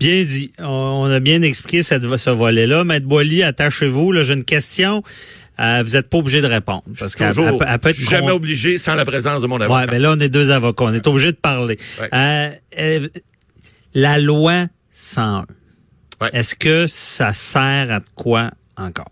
bien 0.00 0.24
dit. 0.24 0.52
On, 0.58 1.04
a 1.10 1.20
bien 1.20 1.42
expliqué 1.42 1.82
cette, 1.82 2.02
ce 2.16 2.30
volet-là. 2.30 2.84
Maître 2.84 3.06
Boily, 3.06 3.42
attachez-vous. 3.42 4.12
Là, 4.12 4.22
j'ai 4.22 4.34
une 4.34 4.44
question. 4.44 5.02
Euh, 5.60 5.82
vous 5.86 5.92
n'êtes 5.92 6.08
pas 6.08 6.18
obligé 6.18 6.40
de 6.40 6.46
répondre. 6.46 6.82
Parce 6.98 7.14
qu'elle 7.14 7.34
peut- 7.34 7.58
être 7.62 7.94
suis 7.94 8.06
jamais 8.06 8.28
con- 8.28 8.36
obligé 8.36 8.78
sans 8.78 8.94
la 8.94 9.04
présence 9.04 9.40
de 9.42 9.46
mon 9.46 9.60
avocat. 9.60 9.80
Ouais, 9.80 9.86
ben 9.86 10.00
là, 10.00 10.12
on 10.16 10.20
est 10.20 10.28
deux 10.28 10.50
avocats. 10.50 10.84
On 10.84 10.92
est 10.94 11.06
obligé 11.06 11.30
de 11.30 11.36
parler. 11.36 11.76
Ouais. 12.00 12.08
Euh, 12.12 12.50
euh, 12.78 13.08
la 13.94 14.18
loi 14.18 14.66
101. 14.90 15.46
Ouais. 16.20 16.30
Est-ce 16.32 16.54
que 16.54 16.86
ça 16.88 17.32
sert 17.32 17.92
à 17.92 18.00
quoi 18.16 18.50
encore? 18.76 19.10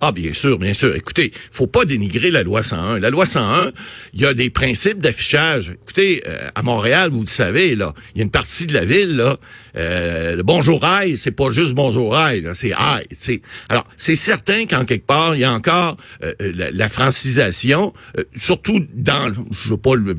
Ah, 0.00 0.12
bien 0.12 0.32
sûr, 0.32 0.58
bien 0.58 0.74
sûr. 0.74 0.94
Écoutez, 0.94 1.32
faut 1.50 1.66
pas 1.66 1.84
dénigrer 1.84 2.30
la 2.30 2.42
loi 2.42 2.62
101. 2.62 2.98
La 2.98 3.10
loi 3.10 3.26
101, 3.26 3.72
il 4.12 4.20
y 4.20 4.26
a 4.26 4.34
des 4.34 4.50
principes 4.50 4.98
d'affichage. 4.98 5.72
Écoutez, 5.82 6.22
euh, 6.26 6.48
à 6.54 6.62
Montréal, 6.62 7.10
vous 7.10 7.22
le 7.22 7.26
savez, 7.26 7.74
là, 7.74 7.94
il 8.14 8.18
y 8.18 8.20
a 8.20 8.24
une 8.24 8.30
partie 8.30 8.66
de 8.66 8.74
la 8.74 8.84
ville, 8.84 9.16
là, 9.16 9.38
euh, 9.76 10.36
le 10.36 10.42
bonjour 10.42 10.84
aïe, 10.84 11.16
c'est 11.16 11.32
pas 11.32 11.50
juste 11.50 11.74
bonjour 11.74 12.16
aïe, 12.16 12.44
c'est 12.54 12.72
aïe, 12.72 13.06
tu 13.10 13.16
sais. 13.18 13.42
Alors, 13.68 13.86
c'est 13.96 14.14
certain 14.14 14.66
qu'en 14.66 14.84
quelque 14.84 15.06
part, 15.06 15.34
il 15.34 15.40
y 15.40 15.44
a 15.44 15.52
encore 15.52 15.96
euh, 16.22 16.32
la, 16.40 16.70
la 16.70 16.88
francisation, 16.88 17.92
euh, 18.18 18.22
surtout 18.36 18.80
dans, 18.94 19.32
je 19.32 19.68
veux 19.70 19.76
pas 19.76 19.94
le, 19.96 20.16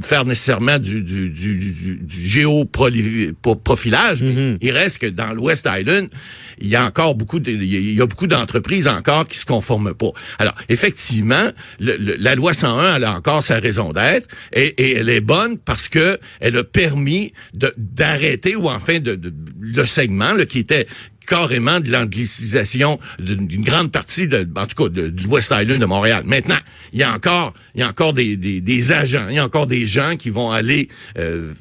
faire 0.00 0.24
nécessairement 0.24 0.78
du, 0.78 1.02
du, 1.02 1.30
du, 1.30 1.56
du, 1.56 1.96
du 1.96 2.20
géoprofilage, 2.26 4.22
mais 4.22 4.56
il 4.60 4.70
reste 4.72 4.98
que 4.98 5.06
dans 5.06 5.32
l'West 5.32 5.68
Island, 5.70 6.08
il 6.60 6.68
y 6.68 6.76
a 6.76 6.84
encore 6.84 7.14
beaucoup 7.14 7.38
de, 7.38 7.50
il 7.50 7.94
y 7.94 8.00
a 8.00 8.06
beaucoup 8.06 8.26
d'entreprises 8.26 8.88
se 9.30 9.44
conforment 9.44 9.94
pas. 9.94 10.10
Alors, 10.38 10.54
effectivement, 10.68 11.50
le- 11.80 11.96
le- 11.96 12.16
la 12.18 12.34
loi 12.34 12.52
101, 12.52 12.96
elle 12.96 13.04
a 13.04 13.14
encore 13.16 13.42
sa 13.42 13.58
raison 13.58 13.92
d'être 13.92 14.28
et, 14.52 14.66
et 14.66 14.96
elle 14.96 15.08
est 15.08 15.20
bonne 15.20 15.58
parce 15.58 15.88
que 15.88 16.18
elle 16.40 16.56
a 16.56 16.64
permis 16.64 17.32
d'arrêter 17.76 18.56
ou 18.56 18.68
enfin 18.68 19.00
de, 19.00 19.14
de- 19.14 19.32
le 19.60 19.86
segment 19.86 20.32
là, 20.32 20.44
qui 20.44 20.58
était 20.60 20.86
carrément 21.26 21.78
de 21.78 21.88
l'anglicisation 21.90 22.98
d'une 23.20 23.62
grande 23.62 23.92
partie 23.92 24.26
de, 24.26 24.46
en 24.56 24.66
tout 24.66 24.84
cas, 24.84 24.88
de, 24.90 25.08
de 25.08 25.22
l'West 25.22 25.54
Island 25.56 25.80
de 25.80 25.86
Montréal. 25.86 26.24
Maintenant, 26.26 26.58
il 26.92 26.98
y 26.98 27.02
a 27.04 27.12
encore, 27.12 27.54
il 27.74 27.80
y 27.80 27.84
a 27.84 27.88
encore 27.88 28.12
des, 28.12 28.36
des, 28.36 28.60
des 28.60 28.92
agents, 28.92 29.26
il 29.28 29.36
y 29.36 29.38
a 29.38 29.44
encore 29.44 29.68
des 29.68 29.86
gens 29.86 30.16
qui 30.16 30.30
vont 30.30 30.50
aller 30.50 30.88
euh, 31.18 31.52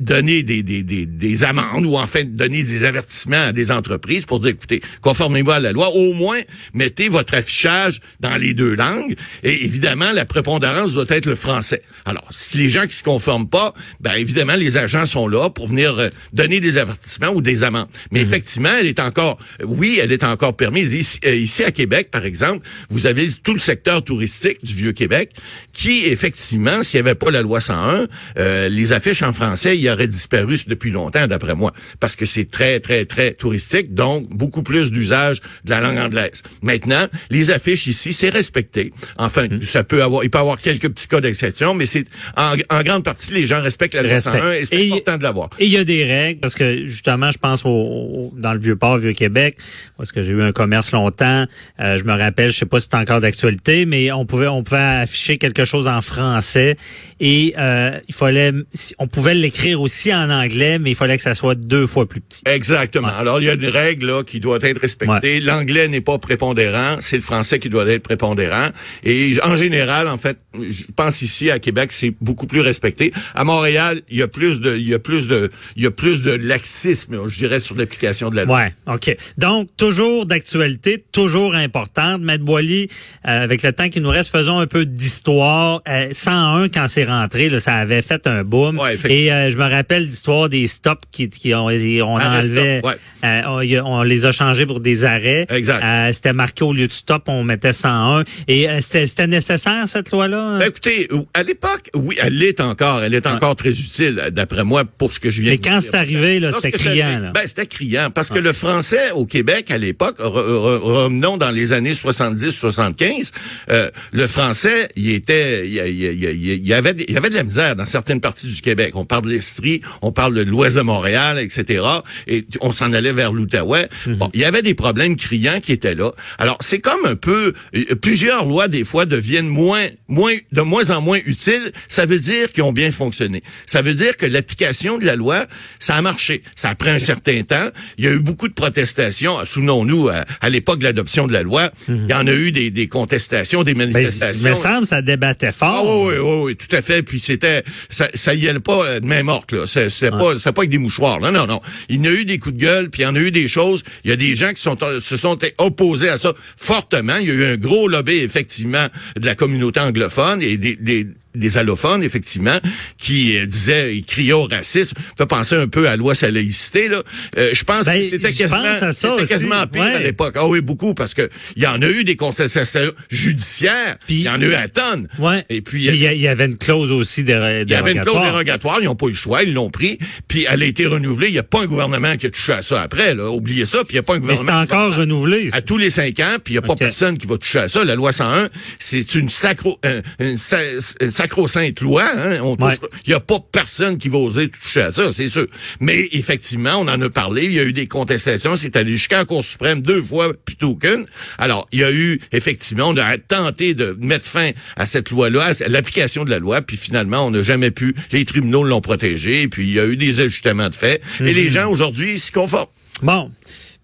donner 0.00 0.42
des, 0.42 0.62
des, 0.62 0.82
des, 0.82 1.06
des 1.06 1.44
amendes 1.44 1.86
ou 1.86 1.96
enfin 1.96 2.24
donner 2.24 2.62
des 2.62 2.84
avertissements 2.84 3.46
à 3.48 3.52
des 3.52 3.70
entreprises 3.70 4.24
pour 4.24 4.40
dire, 4.40 4.50
écoutez, 4.50 4.80
conformez-vous 5.02 5.50
à 5.50 5.60
la 5.60 5.72
loi, 5.72 5.90
au 5.94 6.12
moins 6.14 6.40
mettez 6.74 7.08
votre 7.08 7.34
affichage 7.34 8.00
dans 8.20 8.36
les 8.36 8.54
deux 8.54 8.74
langues 8.74 9.16
et 9.42 9.64
évidemment, 9.64 10.12
la 10.12 10.24
prépondérance 10.24 10.92
doit 10.92 11.04
être 11.08 11.26
le 11.26 11.34
français. 11.34 11.82
Alors, 12.04 12.26
si 12.30 12.58
les 12.58 12.70
gens 12.70 12.86
qui 12.86 12.94
se 12.94 13.02
conforment 13.02 13.48
pas, 13.48 13.74
ben 14.00 14.14
évidemment, 14.14 14.56
les 14.56 14.76
agents 14.76 15.06
sont 15.06 15.28
là 15.28 15.50
pour 15.50 15.66
venir 15.66 15.98
euh, 15.98 16.08
donner 16.32 16.60
des 16.60 16.78
avertissements 16.78 17.30
ou 17.30 17.40
des 17.40 17.62
amendes. 17.62 17.88
Mais 18.10 18.20
effectivement, 18.20 18.70
elle 18.78 18.86
est 18.86 19.00
encore, 19.00 19.38
oui, 19.64 19.98
elle 20.02 20.12
est 20.12 20.24
encore 20.24 20.56
permise. 20.56 20.94
Ici, 20.94 21.18
euh, 21.24 21.34
ici 21.34 21.64
à 21.64 21.70
Québec, 21.70 22.10
par 22.10 22.24
exemple, 22.24 22.66
vous 22.90 23.06
avez 23.06 23.28
tout 23.42 23.54
le 23.54 23.60
secteur 23.60 24.02
touristique 24.02 24.64
du 24.64 24.74
Vieux-Québec 24.74 25.32
qui, 25.72 26.06
effectivement, 26.06 26.82
s'il 26.82 27.00
n'y 27.00 27.08
avait 27.08 27.14
pas 27.14 27.30
la 27.30 27.42
loi 27.42 27.60
101, 27.60 28.06
euh, 28.38 28.68
les 28.68 28.92
affiches 28.92 29.22
en 29.22 29.32
français, 29.32 29.76
il 29.76 29.88
aurait 29.90 30.06
disparu 30.06 30.56
depuis 30.66 30.90
longtemps, 30.90 31.26
d'après 31.26 31.54
moi, 31.54 31.72
parce 32.00 32.16
que 32.16 32.26
c'est 32.26 32.50
très, 32.50 32.80
très, 32.80 33.04
très 33.04 33.32
touristique, 33.32 33.94
donc 33.94 34.28
beaucoup 34.30 34.62
plus 34.62 34.90
d'usage 34.92 35.40
de 35.64 35.70
la 35.70 35.80
langue 35.80 35.98
anglaise. 35.98 36.42
Maintenant, 36.62 37.06
les 37.30 37.50
affiches 37.50 37.86
ici, 37.86 38.12
c'est 38.12 38.30
respecté. 38.30 38.92
Enfin, 39.18 39.46
Hmm. 39.48 39.62
ça 39.62 39.84
peut 39.84 40.02
avoir, 40.02 40.22
il 40.24 40.30
peut 40.30 40.38
y 40.38 40.40
avoir 40.40 40.58
quelques 40.60 40.88
petits 40.88 41.08
cas 41.08 41.20
d'exception, 41.20 41.74
mais 41.74 41.86
c'est 41.86 42.04
en, 42.36 42.54
en 42.70 42.82
grande 42.82 43.04
partie, 43.04 43.32
les 43.32 43.46
gens 43.46 43.60
respectent 43.62 43.94
la 43.94 44.02
loi 44.02 44.12
Respect. 44.12 44.38
101 44.38 44.52
et 44.52 44.64
c'est 44.64 44.86
important 44.92 45.18
de 45.18 45.22
l'avoir. 45.22 45.50
Et 45.58 45.64
il 45.66 45.70
y 45.72 45.76
a 45.76 45.84
des 45.84 46.04
règles, 46.04 46.40
parce 46.40 46.54
que 46.54 46.86
justement, 46.86 47.30
je 47.32 47.38
pense 47.38 47.64
au, 47.64 47.68
au- 47.70 48.34
dans 48.36 48.52
le 48.52 48.58
Vieux-Port, 48.60 48.98
Vieux-Québec, 48.98 49.56
parce 49.96 50.12
que 50.12 50.22
j'ai 50.22 50.32
eu 50.32 50.42
un 50.42 50.52
commerce 50.52 50.92
longtemps, 50.92 51.46
euh, 51.80 51.98
je 51.98 52.04
me 52.04 52.12
rappelle, 52.12 52.50
je 52.52 52.58
sais 52.58 52.66
pas 52.66 52.80
si 52.80 52.88
c'est 52.90 52.96
encore 52.98 53.20
d'actualité, 53.20 53.86
mais 53.86 54.12
on 54.12 54.26
pouvait 54.26 54.46
on 54.48 54.62
pouvait 54.62 54.78
afficher 54.78 55.38
quelque 55.38 55.64
chose 55.64 55.88
en 55.88 56.00
français 56.00 56.76
et 57.20 57.54
euh, 57.58 57.98
il 58.08 58.14
fallait 58.14 58.52
on 58.98 59.06
pouvait 59.08 59.34
l'écrire 59.34 59.79
aussi 59.80 60.14
en 60.14 60.30
anglais, 60.30 60.78
mais 60.78 60.90
il 60.90 60.94
fallait 60.94 61.16
que 61.16 61.22
ça 61.22 61.34
soit 61.34 61.54
deux 61.54 61.86
fois 61.86 62.08
plus 62.08 62.20
petit. 62.20 62.42
Exactement. 62.46 63.08
Alors, 63.08 63.40
il 63.40 63.46
y 63.46 63.50
a 63.50 63.54
une 63.54 63.66
règle 63.66 64.06
là, 64.06 64.22
qui 64.22 64.40
doit 64.40 64.58
être 64.62 64.80
respectée. 64.80 65.40
L'anglais 65.40 65.88
n'est 65.88 66.00
pas 66.00 66.18
prépondérant, 66.18 66.96
c'est 67.00 67.16
le 67.16 67.22
français 67.22 67.58
qui 67.58 67.68
doit 67.68 67.88
être 67.88 68.02
prépondérant. 68.02 68.68
Et 69.04 69.34
en 69.42 69.56
général, 69.56 70.08
en 70.08 70.18
fait, 70.18 70.38
je 70.54 70.84
pense 70.96 71.22
ici 71.22 71.50
à 71.50 71.58
Québec, 71.58 71.92
c'est 71.92 72.12
beaucoup 72.20 72.46
plus 72.46 72.60
respecté. 72.60 73.12
À 73.34 73.44
Montréal, 73.44 74.00
il 74.10 74.18
y 74.18 74.22
a 74.22 74.28
plus 74.28 74.60
de, 74.60 74.76
il 74.76 74.88
y 74.88 74.94
a 74.94 74.98
plus 74.98 75.28
de, 75.28 75.50
il 75.76 75.82
y 75.82 75.86
a 75.86 75.90
plus 75.90 76.22
de 76.22 76.32
laxisme, 76.32 77.28
je 77.28 77.38
dirais, 77.38 77.60
sur 77.60 77.76
l'application 77.76 78.30
de 78.30 78.36
la 78.36 78.44
loi. 78.44 78.56
Ouais, 78.56 78.74
OK. 78.92 79.16
Donc, 79.38 79.68
toujours 79.76 80.26
d'actualité, 80.26 81.04
toujours 81.12 81.54
importante. 81.54 82.20
Maître 82.22 82.44
Boily, 82.44 82.88
euh, 83.26 83.44
avec 83.44 83.62
le 83.62 83.72
temps 83.72 83.88
qui 83.88 84.00
nous 84.00 84.10
reste, 84.10 84.30
faisons 84.30 84.58
un 84.58 84.66
peu 84.66 84.84
d'histoire. 84.86 85.82
Euh, 85.88 86.08
101, 86.12 86.68
quand 86.68 86.88
c'est 86.88 87.04
rentré, 87.04 87.48
là, 87.48 87.60
ça 87.60 87.74
avait 87.76 88.02
fait 88.02 88.26
un 88.26 88.42
boom. 88.44 88.78
Ouais. 88.78 88.96
Et 89.08 89.32
euh, 89.32 89.50
je 89.50 89.56
me 89.56 89.68
rappelle 89.68 90.04
l'histoire 90.04 90.48
des 90.48 90.66
stops 90.66 91.02
qui, 91.12 91.28
qui 91.28 91.54
ont, 91.54 91.66
on 91.66 92.16
Arrêt 92.16 92.38
enlevait, 92.38 92.78
stop, 92.80 92.90
ouais. 92.90 92.98
euh, 93.28 93.80
on, 93.82 93.98
on 94.00 94.02
les 94.02 94.26
a 94.26 94.32
changés 94.32 94.66
pour 94.66 94.80
des 94.80 95.04
arrêts. 95.04 95.46
Exact. 95.48 95.82
Euh, 95.84 96.12
c'était 96.12 96.32
marqué 96.32 96.64
au 96.64 96.72
lieu 96.72 96.86
de 96.86 96.92
stop, 96.92 97.24
on 97.28 97.44
mettait 97.44 97.72
101. 97.72 98.24
Et 98.48 98.68
euh, 98.68 98.80
c'était 98.80 99.06
c'était 99.06 99.26
nécessaire, 99.26 99.86
cette 99.86 100.10
loi-là? 100.10 100.39
Ben, 100.58 100.66
écoutez, 100.68 101.08
à 101.34 101.42
l'époque, 101.42 101.90
oui, 101.94 102.16
elle 102.20 102.34
l'est 102.36 102.60
encore. 102.60 103.02
Elle 103.02 103.14
est 103.14 103.26
encore 103.26 103.56
très 103.56 103.70
utile, 103.70 104.28
d'après 104.32 104.64
moi, 104.64 104.84
pour 104.84 105.12
ce 105.12 105.20
que 105.20 105.30
je 105.30 105.42
viens 105.42 105.52
Mais 105.52 105.58
de 105.58 105.62
quand 105.66 105.78
dire. 105.78 105.82
c'est 105.90 105.96
arrivé, 105.96 106.40
là, 106.40 106.50
c'était 106.52 106.70
criant. 106.72 107.18
Là. 107.18 107.32
Ben, 107.32 107.42
c'était 107.46 107.66
criant. 107.66 108.10
Parce 108.10 108.30
que 108.30 108.38
le 108.38 108.52
français 108.52 109.10
au 109.12 109.24
Québec, 109.24 109.70
à 109.70 109.78
l'époque, 109.78 110.18
re- 110.18 110.24
re- 110.24 110.78
revenons 110.78 111.36
dans 111.36 111.50
les 111.50 111.72
années 111.72 111.94
70-75, 111.94 113.32
euh, 113.70 113.90
le 114.12 114.26
français, 114.26 114.88
il 114.96 115.10
était, 115.10 115.66
il 115.68 115.74
il 115.74 116.24
il 116.24 116.60
il 116.66 116.72
avait, 116.74 116.94
il 117.08 117.14
y 117.14 117.16
avait 117.16 117.30
de 117.30 117.34
la 117.34 117.42
misère 117.44 117.76
dans 117.76 117.86
certaines 117.86 118.20
parties 118.20 118.46
du 118.46 118.60
Québec. 118.60 118.92
On 118.96 119.04
parle 119.04 119.24
de 119.24 119.30
l'Estrie, 119.30 119.80
on 120.02 120.12
parle 120.12 120.34
de 120.34 120.42
l'ouest 120.42 120.76
de 120.76 120.82
Montréal, 120.82 121.38
etc. 121.38 121.84
Et 122.26 122.44
on 122.60 122.72
s'en 122.72 122.92
allait 122.92 123.12
vers 123.12 123.32
l'Outaouais. 123.32 123.88
Mhm. 124.06 124.14
Bon, 124.16 124.30
il 124.34 124.40
y 124.40 124.44
avait 124.44 124.62
des 124.62 124.74
problèmes 124.74 125.16
criants 125.16 125.60
qui 125.60 125.72
étaient 125.72 125.94
là. 125.94 126.12
Alors, 126.38 126.56
c'est 126.60 126.80
comme 126.80 127.04
un 127.06 127.16
peu, 127.16 127.52
euh, 127.74 127.94
plusieurs 128.00 128.44
lois, 128.46 128.68
des 128.68 128.84
fois, 128.84 129.06
deviennent 129.06 129.48
moins, 129.48 129.86
moins, 130.08 130.29
de 130.52 130.60
moins 130.62 130.90
en 130.90 131.00
moins 131.00 131.18
utiles. 131.26 131.72
Ça 131.88 132.06
veut 132.06 132.18
dire 132.18 132.52
qu'ils 132.52 132.62
ont 132.62 132.72
bien 132.72 132.90
fonctionné. 132.90 133.42
Ça 133.66 133.82
veut 133.82 133.94
dire 133.94 134.16
que 134.16 134.26
l'application 134.26 134.98
de 134.98 135.04
la 135.06 135.16
loi, 135.16 135.46
ça 135.78 135.94
a 135.96 136.02
marché. 136.02 136.42
Ça 136.56 136.70
a 136.70 136.74
pris 136.74 136.90
un 136.90 136.98
certain 136.98 137.42
temps. 137.42 137.68
Il 137.98 138.04
y 138.04 138.08
a 138.08 138.10
eu 138.12 138.20
beaucoup 138.20 138.48
de 138.48 138.52
protestations. 138.54 139.34
Souvenons-nous, 139.44 140.08
à, 140.08 140.24
à 140.40 140.48
l'époque 140.48 140.78
de 140.80 140.84
l'adoption 140.84 141.26
de 141.26 141.32
la 141.32 141.42
loi, 141.42 141.70
il 141.88 142.06
y 142.08 142.14
en 142.14 142.26
a 142.26 142.32
eu 142.32 142.52
des, 142.52 142.70
des 142.70 142.88
contestations, 142.88 143.62
des 143.62 143.74
Ben, 143.74 143.88
il 143.88 143.92
manifestations. 143.92 144.50
me 144.50 144.54
semble 144.54 144.86
ça 144.86 145.02
débattait 145.02 145.48
Ah 145.48 145.52
fort. 145.52 146.04
oui, 146.06 146.14
oui, 146.14 146.20
oui, 146.20 146.42
oui, 146.44 146.56
tout 146.56 146.74
à 146.74 146.82
fait. 146.82 147.02
Puis 147.02 147.20
c'était, 147.20 147.62
ça, 147.88 148.08
ça 148.14 148.34
y 148.34 148.48
allait 148.48 148.60
pas 148.60 148.84
euh, 148.84 149.00
de 149.00 149.06
main 149.06 149.22
morte 149.22 149.52
là. 149.52 149.66
C'est- 149.66 149.88
C'était 149.90 150.10
pas, 150.10 150.36
c'était 150.36 150.52
pas 150.52 150.60
avec 150.62 150.70
des 150.70 150.78
mouchoirs. 150.78 151.20
Non, 151.20 151.30
non, 151.32 151.46
non. 151.46 151.60
Il 151.88 151.96
y 151.96 152.00
en 152.00 152.04
a 152.12 152.14
eu 152.14 152.24
des 152.24 152.38
coups 152.38 152.54
de 152.56 152.60
gueule, 152.60 152.90
puis 152.90 153.02
il 153.02 153.04
y 153.04 153.08
en 153.08 153.14
a 153.16 153.18
eu 153.18 153.30
des 153.30 153.48
choses. 153.48 153.82
Il 154.04 154.10
y 154.10 154.12
a 154.12 154.16
des 154.16 154.34
gens 154.34 154.52
qui 154.52 154.60
sont, 154.62 154.76
se 155.02 155.16
sont 155.16 155.38
opposés 155.58 156.08
à 156.08 156.16
ça 156.16 156.32
fortement. 156.56 157.16
Il 157.16 157.28
y 157.28 157.30
a 157.30 157.34
eu 157.34 157.44
un 157.44 157.56
gros 157.56 157.88
lobby 157.88 158.18
effectivement 158.18 158.86
de 159.16 159.26
la 159.26 159.34
communauté 159.34 159.80
anglophone 159.80 160.19
et 160.40 160.56
des, 160.56 160.76
des 160.76 161.06
des 161.34 161.58
allophones, 161.58 162.02
effectivement, 162.02 162.58
qui 162.98 163.36
euh, 163.36 163.46
disaient, 163.46 163.96
ils 163.96 164.04
criaient 164.04 164.32
au 164.32 164.44
racisme. 164.44 164.96
Fait 165.18 165.26
penser 165.26 165.54
un 165.56 165.68
peu 165.68 165.86
à 165.86 165.90
la 165.92 165.96
loi 165.96 166.14
sur 166.14 166.26
la 166.26 166.32
laïcité, 166.32 166.88
là. 166.88 167.02
Euh, 167.38 167.50
je 167.52 167.64
pense 167.64 167.84
Ben, 167.86 168.00
que 168.02 168.08
c'était 168.10 168.32
quasiment, 168.32 168.92
c'était 168.92 169.26
quasiment 169.26 169.66
pire 169.66 169.82
ouais. 169.84 169.94
à 169.94 170.00
l'époque. 170.00 170.34
Ah 170.36 170.46
oui, 170.48 170.60
beaucoup, 170.60 170.94
parce 170.94 171.14
que 171.14 171.28
il 171.56 171.62
y 171.62 171.66
en 171.66 171.80
a 171.82 171.88
eu 171.88 172.04
des 172.04 172.16
contestations 172.16 172.90
judiciaires, 173.10 173.96
il 174.08 174.22
y 174.22 174.28
en 174.28 174.40
a 174.40 174.44
eu 174.44 174.54
à 174.54 174.68
tonnes. 174.68 175.08
Ouais. 175.18 175.44
Et 175.48 175.60
puis, 175.60 175.84
il 175.86 175.94
y, 175.94 176.04
il 176.06 176.20
y 176.20 176.28
avait 176.28 176.46
une 176.46 176.56
clause 176.56 176.90
aussi 176.90 177.22
de 177.24 177.62
il 177.62 177.70
y 177.70 177.74
avait 177.74 177.92
une 177.92 178.02
clause 178.02 178.20
dérogatoire, 178.22 178.78
ils 178.80 178.84
n'ont 178.86 178.94
pas 178.96 179.06
eu 179.06 179.10
le 179.10 179.14
choix, 179.16 179.42
ils 179.42 179.52
l'ont 179.54 179.70
pris, 179.70 179.98
puis 180.28 180.46
elle 180.50 180.62
a 180.62 180.66
été 180.66 180.86
renouvelée. 180.86 181.28
Il 181.28 181.32
n'y 181.32 181.38
a 181.38 181.42
pas 181.44 181.60
un 181.62 181.66
gouvernement 181.66 182.16
qui 182.16 182.26
a 182.26 182.30
touché 182.30 182.52
à 182.52 182.62
ça 182.62 182.80
après, 182.82 183.14
là. 183.14 183.30
Oubliez 183.30 183.66
ça, 183.66 183.78
puis 183.84 183.90
il 183.92 183.94
n'y 183.96 183.98
a 184.00 184.02
pas 184.02 184.14
un 184.14 184.20
Mais 184.20 184.34
c'est 184.34 184.40
gouvernement. 184.42 184.66
va- 184.66 184.76
encore 184.86 184.96
renouvelé. 184.96 185.50
à 185.52 185.62
tous 185.62 185.76
les 185.78 185.90
cinq 185.90 186.18
ans, 186.20 186.36
puis 186.42 186.54
il 186.54 186.58
n'y 186.58 186.64
a 186.64 186.66
pas 186.66 186.76
personne 186.76 187.18
qui 187.18 187.26
va 187.26 187.38
toucher 187.38 187.60
à 187.60 187.68
ça. 187.68 187.84
La 187.84 187.94
loi 187.94 188.12
101, 188.12 188.48
c'est 188.78 189.14
une 189.14 189.28
sacro, 189.28 189.78
un- 189.84 190.00
une, 190.18 190.36
sa- 190.38 190.58
une 191.00 191.10
sacro-sainte 191.20 191.80
loi. 191.80 192.04
Hein? 192.16 192.40
On 192.42 192.56
touche- 192.56 192.70
Ouais. 192.70 192.88
Il 193.06 193.10
n'y 193.10 193.14
a 193.14 193.20
pas 193.20 193.38
personne 193.52 193.98
qui 193.98 194.08
va 194.08 194.18
oser 194.18 194.48
toucher 194.48 194.82
à 194.82 194.92
ça, 194.92 195.12
c'est 195.12 195.28
sûr. 195.28 195.46
Mais 195.80 196.08
effectivement, 196.12 196.76
on 196.78 196.88
en 196.88 197.00
a 197.00 197.10
parlé. 197.10 197.44
Il 197.44 197.52
y 197.52 197.58
a 197.58 197.64
eu 197.64 197.72
des 197.72 197.86
contestations. 197.86 198.56
C'est 198.56 198.76
allé 198.76 198.92
jusqu'à 198.92 199.18
la 199.18 199.24
Cour 199.24 199.44
suprême 199.44 199.82
deux 199.82 200.02
fois 200.02 200.32
plutôt 200.34 200.74
qu'une. 200.76 201.06
Alors, 201.38 201.66
il 201.72 201.80
y 201.80 201.84
a 201.84 201.90
eu 201.92 202.20
effectivement, 202.32 202.88
on 202.88 202.96
a 202.96 203.18
tenté 203.18 203.74
de 203.74 203.96
mettre 204.00 204.24
fin 204.24 204.50
à 204.76 204.86
cette 204.86 205.10
loi-là, 205.10 205.52
à 205.60 205.68
l'application 205.68 206.24
de 206.24 206.30
la 206.30 206.38
loi, 206.38 206.62
puis 206.62 206.76
finalement, 206.76 207.26
on 207.26 207.30
n'a 207.30 207.42
jamais 207.42 207.70
pu. 207.70 207.94
Les 208.12 208.24
tribunaux 208.24 208.62
l'ont 208.64 208.80
protégé, 208.80 209.48
puis 209.48 209.68
il 209.68 209.74
y 209.74 209.80
a 209.80 209.86
eu 209.86 209.96
des 209.96 210.20
ajustements 210.20 210.68
de 210.68 210.74
fait. 210.74 211.02
Et 211.20 211.32
les 211.34 211.48
gens 211.48 211.68
aujourd'hui 211.70 212.18
s'y 212.18 212.32
conforment. 212.32 212.66
Bon. 213.02 213.30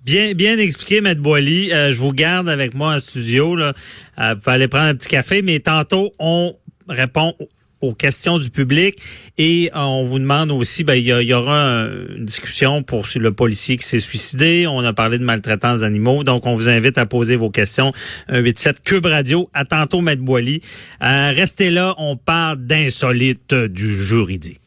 Bien, 0.05 0.35
bien 0.35 0.57
expliqué, 0.59 1.00
Maître 1.00 1.21
Boily. 1.21 1.73
Euh, 1.73 1.93
je 1.93 1.99
vous 1.99 2.12
garde 2.12 2.49
avec 2.49 2.75
moi 2.75 2.95
en 2.95 2.99
studio. 3.00 3.57
Là. 3.57 3.73
Euh, 4.21 4.35
vous 4.35 4.40
pouvez 4.40 4.55
aller 4.55 4.69
prendre 4.69 4.85
un 4.87 4.95
petit 4.95 5.09
café, 5.09 5.43
mais 5.43 5.59
tantôt, 5.59 6.12
on 6.21 6.55
répond 6.88 7.35
aux 7.83 7.93
questions 7.93 8.38
du 8.38 8.49
public 8.49 8.99
et 9.37 9.71
euh, 9.75 9.78
on 9.81 10.02
vous 10.05 10.19
demande 10.19 10.50
aussi, 10.50 10.83
ben, 10.83 10.95
il 10.95 11.05
y, 11.07 11.35
aura 11.35 11.62
un- 11.62 12.07
une 12.16 12.25
discussion 12.25 12.83
pour 12.83 13.07
le 13.16 13.33
policier 13.33 13.76
qui 13.76 13.85
s'est 13.87 14.00
suicidé. 14.00 14.66
On 14.66 14.81
a 14.81 14.95
parlé 14.95 15.19
de 15.19 15.25
maltraitance 15.25 15.81
d'animaux, 15.81 16.25
donc 16.25 16.47
on 16.47 16.57
vous 16.57 16.71
invite 16.71 16.97
à 16.97 17.05
poser 17.05 17.37
vos 17.37 17.50
questions. 17.50 17.93
187 18.31 18.81
Cube 18.83 19.05
Radio. 19.05 19.50
À 19.52 19.66
tantôt, 19.66 20.00
Maître 20.00 20.23
Boily. 20.23 20.62
Euh, 21.02 21.33
restez 21.37 21.71
là, 21.71 21.95
on 21.99 22.16
parle 22.16 22.57
d'insolite 22.64 23.52
du 23.55 23.93
juridique. 23.95 24.61